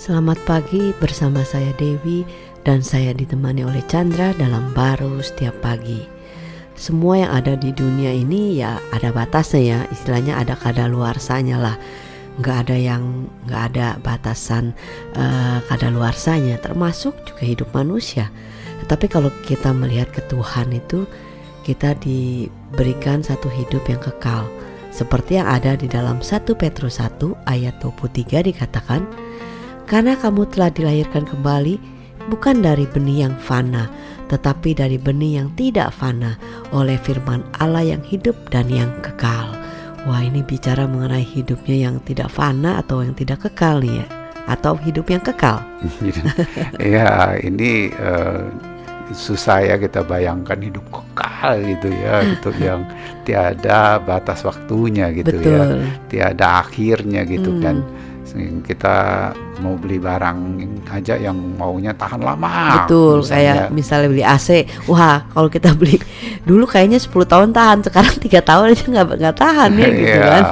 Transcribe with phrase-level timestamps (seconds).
[0.00, 2.24] Selamat pagi bersama saya Dewi
[2.64, 6.08] dan saya ditemani oleh Chandra dalam baru setiap pagi.
[6.72, 11.76] Semua yang ada di dunia ini ya ada batasnya ya, istilahnya ada kadaluarsanya lah.
[12.40, 14.72] Nggak ada yang nggak ada batasan
[15.20, 18.32] uh, kadaluarsanya, termasuk juga hidup manusia.
[18.80, 21.04] Tetapi kalau kita melihat ke Tuhan itu
[21.60, 24.48] kita diberikan satu hidup yang kekal.
[24.88, 29.04] Seperti yang ada di dalam 1 Petrus 1 ayat 23 dikatakan,
[29.90, 31.74] Karena kamu telah dilahirkan kembali
[32.30, 33.90] bukan dari benih yang fana,
[34.30, 36.38] tetapi dari benih yang tidak fana
[36.70, 39.50] oleh firman Allah yang hidup dan yang kekal.
[40.06, 44.06] Wah ini bicara mengenai hidupnya yang tidak fana atau yang tidak kekal nih ya
[44.48, 45.60] Atau hidup yang kekal
[46.80, 48.48] Ya ini uh,
[49.12, 52.88] susah ya kita bayangkan hidup kekal gitu ya Itu yang
[53.28, 55.68] tiada batas waktunya gitu ya.
[55.68, 55.84] Betul.
[55.84, 57.84] ya Tiada akhirnya gitu kan.
[57.84, 57.92] hmm.
[57.92, 58.08] kan
[58.64, 58.96] kita
[59.60, 60.38] mau beli barang
[60.90, 62.84] aja yang maunya tahan lama.
[62.84, 63.34] Betul, misalnya.
[63.34, 64.48] kayak misalnya beli AC,
[64.88, 66.00] wah kalau kita beli
[66.46, 70.24] dulu kayaknya 10 tahun tahan, sekarang tiga tahun aja nggak nggak tahan ya gitu iya,
[70.26, 70.44] kan.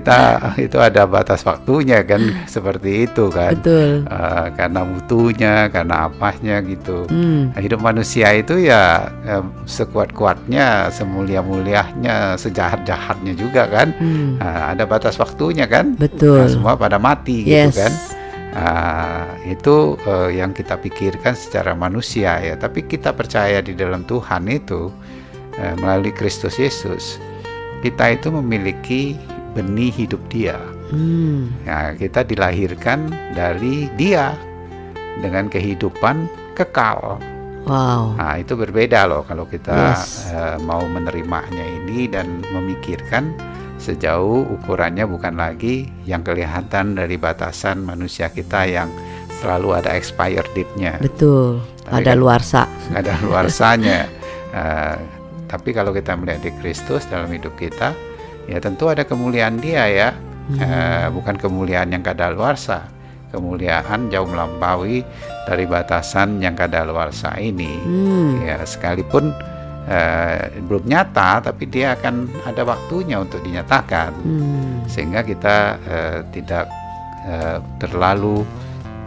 [0.00, 0.18] Kita
[0.66, 3.54] itu ada batas waktunya kan, seperti itu kan.
[3.54, 4.02] Betul.
[4.10, 7.06] Uh, karena mutunya, karena apanya gitu.
[7.06, 7.54] Hmm.
[7.54, 13.94] Nah, hidup manusia itu ya, ya sekuat-kuatnya, semulia-mulianya, sejahat-jahatnya juga kan.
[13.96, 14.42] Hmm.
[14.42, 15.94] Uh, ada batas waktunya kan.
[15.94, 16.42] Betul.
[16.42, 17.70] Nah, semua pada mati gitu yes.
[17.70, 17.94] gitu kan.
[18.54, 24.46] Uh, itu uh, yang kita pikirkan secara manusia ya, tapi kita percaya di dalam Tuhan
[24.46, 24.94] itu
[25.58, 27.18] uh, melalui Kristus Yesus
[27.84, 29.12] kita itu memiliki
[29.54, 30.58] benih hidup Dia.
[30.90, 31.54] Hmm.
[31.64, 34.34] Nah, kita dilahirkan dari Dia
[35.22, 37.18] dengan kehidupan kekal.
[37.64, 38.20] Wow.
[38.20, 40.28] Nah, itu berbeda loh kalau kita yes.
[40.28, 43.32] uh, mau menerimanya ini dan memikirkan
[43.80, 48.88] sejauh ukurannya bukan lagi yang kelihatan dari batasan manusia kita yang
[49.40, 51.00] selalu ada expired date-nya.
[51.00, 51.64] Betul.
[51.84, 52.62] Tapi ada kan, luarsa.
[52.92, 54.00] Ada luarsanya.
[54.52, 54.96] uh,
[55.52, 57.96] tapi kalau kita melihat di Kristus dalam hidup kita,
[58.48, 60.10] ya tentu ada kemuliaan Dia ya.
[60.44, 60.60] Hmm.
[60.60, 62.84] Uh, bukan kemuliaan yang kadaluarsa.
[63.32, 65.02] Kemuliaan jauh melampaui
[65.48, 67.72] dari batasan yang kadaluarsa ini.
[67.80, 68.44] Hmm.
[68.44, 69.32] Ya sekalipun
[69.88, 74.88] uh, belum nyata tapi dia akan ada waktunya untuk dinyatakan hmm.
[74.88, 76.68] sehingga kita uh, tidak
[77.28, 78.44] uh, terlalu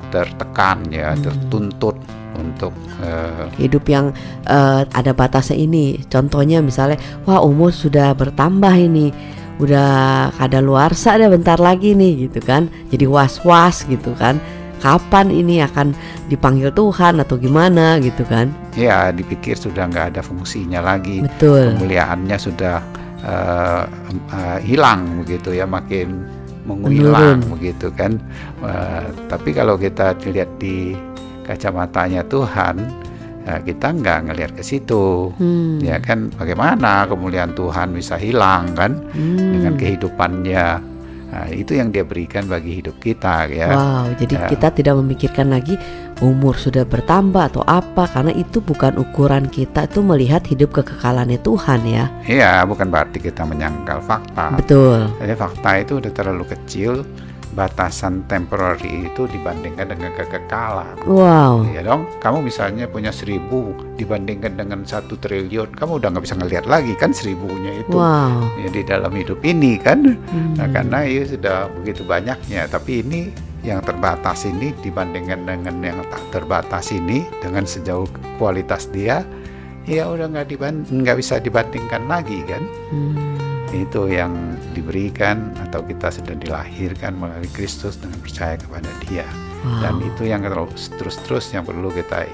[0.10, 1.22] tertekan ya hmm.
[1.24, 1.96] tertuntut
[2.38, 4.14] untuk uh, hidup yang
[4.46, 9.10] uh, ada batasnya ini contohnya misalnya wah umur sudah bertambah ini
[9.58, 14.38] udah ada luar deh bentar lagi nih gitu kan jadi was-was gitu kan
[14.78, 15.98] kapan ini akan
[16.30, 18.54] dipanggil Tuhan atau gimana gitu kan?
[18.78, 21.26] Ya dipikir sudah nggak ada fungsinya lagi.
[21.26, 21.74] Betul.
[21.74, 22.78] Kemuliaannya sudah
[23.26, 23.84] uh,
[24.30, 26.26] uh, hilang begitu ya makin
[26.68, 28.20] menghilang begitu kan.
[28.60, 30.94] Uh, tapi kalau kita lihat di
[31.48, 32.84] kacamatanya Tuhan,
[33.48, 35.80] uh, kita nggak ngelihat ke situ, hmm.
[35.80, 36.28] ya kan?
[36.36, 39.40] Bagaimana kemuliaan Tuhan bisa hilang kan hmm.
[39.56, 40.97] dengan kehidupannya?
[41.28, 43.68] Nah, itu yang dia berikan bagi hidup kita ya.
[43.68, 44.48] Wow, jadi ya.
[44.48, 45.76] kita tidak memikirkan lagi
[46.24, 51.84] umur sudah bertambah atau apa karena itu bukan ukuran kita itu melihat hidup kekekalannya Tuhan
[51.84, 52.08] ya.
[52.24, 54.56] Iya, bukan berarti kita menyangkal fakta.
[54.56, 55.12] Betul.
[55.20, 57.04] Jadi fakta itu udah terlalu kecil
[57.58, 60.94] batasan temporary itu dibandingkan dengan kekekalan.
[61.10, 61.66] Wow.
[61.74, 66.70] Ya dong, kamu misalnya punya seribu dibandingkan dengan satu triliun, kamu udah nggak bisa ngelihat
[66.70, 67.98] lagi kan seribunya itu.
[67.98, 68.46] Wow.
[68.62, 70.62] Ya, di dalam hidup ini kan, hmm.
[70.62, 72.70] nah, karena itu sudah begitu banyaknya.
[72.70, 73.34] Tapi ini
[73.66, 78.06] yang terbatas ini dibandingkan dengan yang tak terbatas ini dengan sejauh
[78.38, 79.26] kualitas dia,
[79.90, 80.62] ya udah nggak
[80.94, 82.62] nggak bisa dibandingkan lagi kan.
[82.94, 83.37] Hmm
[83.76, 84.32] itu yang
[84.72, 89.28] diberikan atau kita sudah dilahirkan melalui Kristus dengan percaya kepada Dia
[89.66, 89.84] wow.
[89.84, 90.44] dan itu yang
[91.00, 92.28] terus-terus yang perlu kita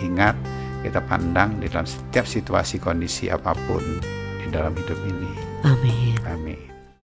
[0.00, 0.34] ingat
[0.80, 3.82] kita pandang di dalam setiap situasi kondisi apa pun
[4.38, 5.32] di dalam hidup ini.
[5.66, 6.14] Amin.
[6.24, 6.77] Amin.